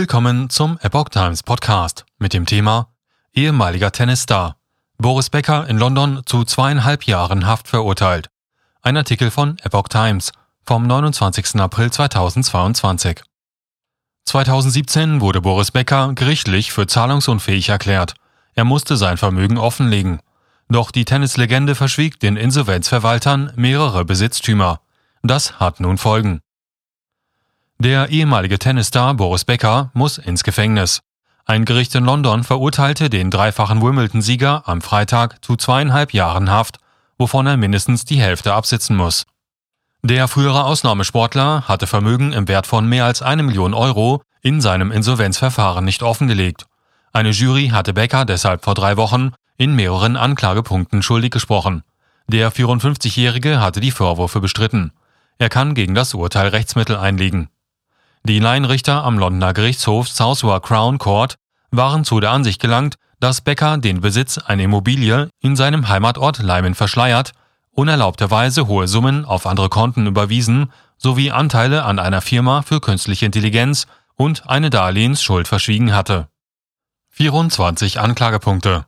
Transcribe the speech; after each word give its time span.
Willkommen 0.00 0.48
zum 0.48 0.78
Epoch 0.80 1.10
Times 1.10 1.42
Podcast 1.42 2.06
mit 2.18 2.32
dem 2.32 2.46
Thema 2.46 2.88
Ehemaliger 3.34 3.92
Tennisstar. 3.92 4.56
Boris 4.96 5.28
Becker 5.28 5.68
in 5.68 5.76
London 5.76 6.22
zu 6.24 6.44
zweieinhalb 6.44 7.02
Jahren 7.02 7.46
Haft 7.46 7.68
verurteilt. 7.68 8.30
Ein 8.80 8.96
Artikel 8.96 9.30
von 9.30 9.58
Epoch 9.58 9.88
Times 9.88 10.32
vom 10.64 10.86
29. 10.86 11.56
April 11.56 11.90
2022. 11.90 13.20
2017 14.24 15.20
wurde 15.20 15.42
Boris 15.42 15.70
Becker 15.70 16.12
gerichtlich 16.14 16.72
für 16.72 16.86
zahlungsunfähig 16.86 17.68
erklärt. 17.68 18.14
Er 18.54 18.64
musste 18.64 18.96
sein 18.96 19.18
Vermögen 19.18 19.58
offenlegen. 19.58 20.20
Doch 20.70 20.92
die 20.92 21.04
Tennislegende 21.04 21.74
verschwieg 21.74 22.18
den 22.20 22.38
Insolvenzverwaltern 22.38 23.52
mehrere 23.54 24.06
Besitztümer. 24.06 24.80
Das 25.22 25.60
hat 25.60 25.78
nun 25.78 25.98
Folgen. 25.98 26.40
Der 27.80 28.10
ehemalige 28.10 28.58
Tennisstar 28.58 29.14
Boris 29.14 29.46
Becker 29.46 29.90
muss 29.94 30.18
ins 30.18 30.44
Gefängnis. 30.44 31.00
Ein 31.46 31.64
Gericht 31.64 31.94
in 31.94 32.04
London 32.04 32.44
verurteilte 32.44 33.08
den 33.08 33.30
dreifachen 33.30 33.80
Wimbledon-Sieger 33.80 34.68
am 34.68 34.82
Freitag 34.82 35.42
zu 35.42 35.56
zweieinhalb 35.56 36.12
Jahren 36.12 36.50
Haft, 36.50 36.76
wovon 37.16 37.46
er 37.46 37.56
mindestens 37.56 38.04
die 38.04 38.20
Hälfte 38.20 38.52
absitzen 38.52 38.96
muss. 38.96 39.24
Der 40.02 40.28
frühere 40.28 40.64
Ausnahmesportler 40.64 41.68
hatte 41.68 41.86
Vermögen 41.86 42.34
im 42.34 42.48
Wert 42.48 42.66
von 42.66 42.86
mehr 42.86 43.06
als 43.06 43.22
eine 43.22 43.42
Million 43.42 43.72
Euro 43.72 44.20
in 44.42 44.60
seinem 44.60 44.92
Insolvenzverfahren 44.92 45.82
nicht 45.82 46.02
offengelegt. 46.02 46.66
Eine 47.14 47.30
Jury 47.30 47.68
hatte 47.68 47.94
Becker 47.94 48.26
deshalb 48.26 48.62
vor 48.62 48.74
drei 48.74 48.98
Wochen 48.98 49.32
in 49.56 49.74
mehreren 49.74 50.18
Anklagepunkten 50.18 51.02
schuldig 51.02 51.30
gesprochen. 51.30 51.82
Der 52.26 52.52
54-Jährige 52.52 53.58
hatte 53.58 53.80
die 53.80 53.90
Vorwürfe 53.90 54.42
bestritten. 54.42 54.92
Er 55.38 55.48
kann 55.48 55.72
gegen 55.72 55.94
das 55.94 56.12
Urteil 56.12 56.48
Rechtsmittel 56.48 56.98
einlegen. 56.98 57.48
Die 58.24 58.38
Laienrichter 58.38 59.02
am 59.02 59.18
Londoner 59.18 59.54
Gerichtshof 59.54 60.08
Southwark 60.08 60.64
Crown 60.64 60.98
Court 60.98 61.36
waren 61.70 62.04
zu 62.04 62.20
der 62.20 62.32
Ansicht 62.32 62.60
gelangt, 62.60 62.96
dass 63.18 63.40
Becker 63.40 63.78
den 63.78 64.02
Besitz 64.02 64.36
einer 64.38 64.62
Immobilie 64.62 65.30
in 65.40 65.56
seinem 65.56 65.88
Heimatort 65.88 66.38
Leimen 66.38 66.74
verschleiert, 66.74 67.32
unerlaubterweise 67.70 68.66
hohe 68.66 68.88
Summen 68.88 69.24
auf 69.24 69.46
andere 69.46 69.70
Konten 69.70 70.06
überwiesen 70.06 70.70
sowie 70.98 71.30
Anteile 71.30 71.84
an 71.84 71.98
einer 71.98 72.20
Firma 72.20 72.60
für 72.60 72.80
künstliche 72.80 73.24
Intelligenz 73.24 73.86
und 74.16 74.48
eine 74.50 74.68
Darlehensschuld 74.68 75.48
verschwiegen 75.48 75.94
hatte. 75.94 76.28
24 77.08 78.00
Anklagepunkte 78.00 78.84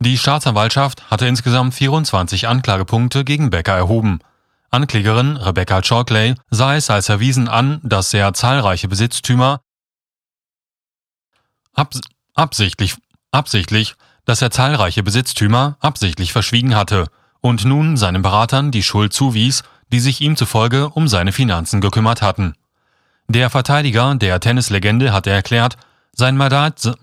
Die 0.00 0.18
Staatsanwaltschaft 0.18 1.10
hatte 1.10 1.26
insgesamt 1.26 1.72
24 1.72 2.46
Anklagepunkte 2.46 3.24
gegen 3.24 3.48
Becker 3.48 3.74
erhoben. 3.74 4.20
Anklägerin 4.70 5.36
Rebecca 5.36 5.82
Chalkley 5.82 6.36
sah 6.50 6.76
es 6.76 6.90
als 6.90 7.08
erwiesen 7.08 7.48
an, 7.48 7.80
dass 7.82 8.14
er 8.14 8.32
zahlreiche 8.34 8.86
Besitztümer 8.86 9.62
abs 11.74 12.00
absichtlich, 12.34 12.94
absichtlich, 13.32 13.96
dass 14.24 14.42
er 14.42 14.52
zahlreiche 14.52 15.02
Besitztümer 15.02 15.76
absichtlich 15.80 16.32
verschwiegen 16.32 16.76
hatte 16.76 17.08
und 17.40 17.64
nun 17.64 17.96
seinen 17.96 18.22
Beratern 18.22 18.70
die 18.70 18.84
Schuld 18.84 19.12
zuwies, 19.12 19.64
die 19.92 19.98
sich 19.98 20.20
ihm 20.20 20.36
zufolge 20.36 20.88
um 20.90 21.08
seine 21.08 21.32
Finanzen 21.32 21.80
gekümmert 21.80 22.22
hatten. 22.22 22.54
Der 23.26 23.50
Verteidiger 23.50 24.14
der 24.14 24.38
Tennislegende 24.38 25.12
hatte 25.12 25.30
erklärt, 25.30 25.76
sein 26.12 26.36
Mandat, 26.36 26.96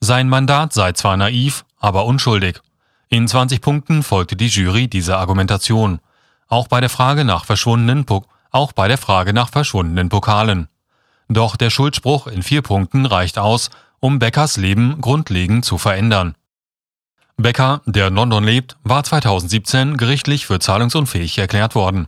sein 0.00 0.28
Mandat 0.28 0.74
sei 0.74 0.92
zwar 0.92 1.16
naiv, 1.16 1.64
aber 1.78 2.04
unschuldig. 2.04 2.60
In 3.08 3.26
20 3.28 3.62
Punkten 3.62 4.02
folgte 4.02 4.36
die 4.36 4.48
Jury 4.48 4.88
dieser 4.88 5.18
Argumentation 5.18 6.00
auch 6.48 6.68
bei 6.68 6.80
der 6.80 6.90
Frage 6.90 7.24
nach 7.24 7.44
verschwundenen, 7.44 8.06
auch 8.50 8.72
bei 8.72 8.88
der 8.88 8.98
Frage 8.98 9.32
nach 9.32 9.50
verschwundenen 9.50 10.08
Pokalen. 10.08 10.68
Doch 11.28 11.56
der 11.56 11.70
Schuldspruch 11.70 12.26
in 12.26 12.42
vier 12.42 12.62
Punkten 12.62 13.06
reicht 13.06 13.38
aus, 13.38 13.70
um 14.00 14.18
Beckers 14.18 14.56
Leben 14.56 15.00
grundlegend 15.00 15.64
zu 15.64 15.78
verändern. 15.78 16.34
Becker, 17.36 17.80
der 17.86 18.08
in 18.08 18.14
London 18.14 18.44
lebt, 18.44 18.76
war 18.84 19.02
2017 19.02 19.96
gerichtlich 19.96 20.46
für 20.46 20.60
zahlungsunfähig 20.60 21.36
erklärt 21.38 21.74
worden. 21.74 22.06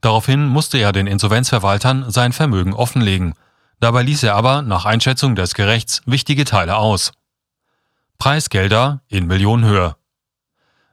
Daraufhin 0.00 0.46
musste 0.46 0.78
er 0.78 0.92
den 0.92 1.08
Insolvenzverwaltern 1.08 2.10
sein 2.10 2.32
Vermögen 2.32 2.74
offenlegen. 2.74 3.34
Dabei 3.80 4.02
ließ 4.02 4.22
er 4.22 4.36
aber 4.36 4.62
nach 4.62 4.84
Einschätzung 4.84 5.34
des 5.34 5.54
Gerechts 5.54 6.02
wichtige 6.06 6.44
Teile 6.44 6.76
aus. 6.76 7.12
Preisgelder 8.18 9.00
in 9.08 9.26
Millionenhöhe. 9.26 9.96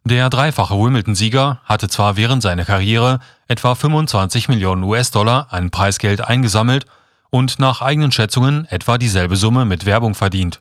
Der 0.08 0.30
dreifache 0.30 0.76
Wimbledon-Sieger 0.76 1.62
hatte 1.64 1.90
zwar 1.90 2.16
während 2.16 2.44
seiner 2.44 2.64
Karriere 2.64 3.20
etwa 3.48 3.74
25 3.74 4.50
Millionen 4.50 4.84
US-Dollar 4.84 5.48
an 5.50 5.72
Preisgeld 5.72 6.22
eingesammelt 6.22 6.86
und 7.32 7.58
nach 7.58 7.82
eigenen 7.82 8.12
Schätzungen 8.12 8.66
etwa 8.70 9.00
dieselbe 9.00 9.36
Summe 9.36 9.66
mit 9.66 9.88
Werbung 9.88 10.14
verdient. 10.14 10.60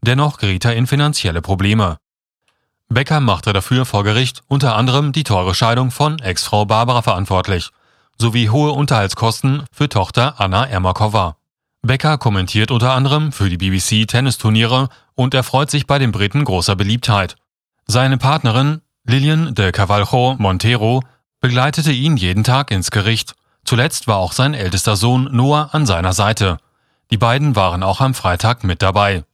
Dennoch 0.00 0.38
geriet 0.38 0.64
er 0.64 0.74
in 0.74 0.86
finanzielle 0.86 1.42
Probleme. 1.42 1.98
Becker 2.88 3.20
machte 3.20 3.52
dafür 3.52 3.84
vor 3.84 4.04
Gericht 4.04 4.40
unter 4.48 4.74
anderem 4.74 5.12
die 5.12 5.24
teure 5.24 5.54
Scheidung 5.54 5.90
von 5.90 6.18
Ex-Frau 6.18 6.64
Barbara 6.64 7.02
verantwortlich, 7.02 7.68
sowie 8.16 8.48
hohe 8.48 8.72
Unterhaltskosten 8.72 9.64
für 9.70 9.90
Tochter 9.90 10.40
Anna 10.40 10.64
Ermakova. 10.64 11.36
Becker 11.82 12.16
kommentiert 12.16 12.70
unter 12.70 12.92
anderem 12.92 13.32
für 13.32 13.50
die 13.50 13.58
BBC 13.58 14.08
Tennisturniere 14.08 14.88
und 15.14 15.34
erfreut 15.34 15.70
sich 15.70 15.86
bei 15.86 15.98
den 15.98 16.10
Briten 16.10 16.42
großer 16.42 16.74
Beliebtheit. 16.74 17.36
Seine 17.90 18.18
Partnerin 18.18 18.82
Lilian 19.04 19.54
de 19.54 19.72
Cavaljo 19.72 20.36
Montero 20.38 21.02
begleitete 21.40 21.90
ihn 21.90 22.18
jeden 22.18 22.44
Tag 22.44 22.70
ins 22.70 22.90
Gericht. 22.90 23.34
Zuletzt 23.64 24.06
war 24.06 24.18
auch 24.18 24.32
sein 24.32 24.52
ältester 24.52 24.94
Sohn 24.94 25.30
Noah 25.32 25.70
an 25.72 25.86
seiner 25.86 26.12
Seite. 26.12 26.58
Die 27.10 27.16
beiden 27.16 27.56
waren 27.56 27.82
auch 27.82 28.02
am 28.02 28.12
Freitag 28.12 28.62
mit 28.62 28.82
dabei. 28.82 29.24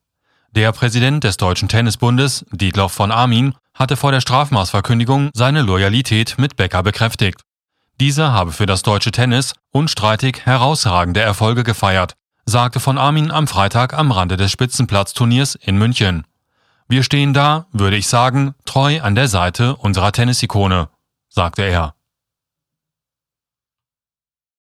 Der 0.53 0.71
Präsident 0.71 1.25
des 1.25 1.37
Deutschen 1.37 1.69
Tennisbundes, 1.69 2.47
Dietloff 2.53 2.93
von 2.93 3.11
Armin, 3.11 3.57
hatte 3.75 3.97
vor 3.97 4.13
der 4.13 4.21
Strafmaßverkündigung 4.21 5.31
seine 5.35 5.63
Loyalität 5.63 6.37
mit 6.39 6.55
Becker 6.55 6.85
bekräftigt. 6.85 7.41
Dieser 7.99 8.33
habe 8.33 8.53
für 8.53 8.67
das 8.67 8.85
deutsche 8.85 9.11
Tennis 9.11 9.55
unstreitig 9.73 10.47
herausragende 10.47 11.21
Erfolge 11.21 11.65
gefeiert, 11.65 12.15
sagte 12.47 12.79
von 12.79 12.99
Armin 12.99 13.33
am 13.33 13.49
Freitag 13.49 13.95
am 13.95 14.13
Rande 14.13 14.37
des 14.37 14.53
Spitzenplatzturniers 14.53 15.57
in 15.57 15.77
München. 15.77 16.25
Wir 16.89 17.03
stehen 17.03 17.33
da, 17.33 17.67
würde 17.73 17.97
ich 17.97 18.09
sagen, 18.09 18.55
treu 18.67 19.01
an 19.01 19.15
der 19.15 19.29
Seite 19.29 19.77
unserer 19.77 20.13
Tennisikone, 20.13 20.89
sagte 21.29 21.63
er. 21.63 21.95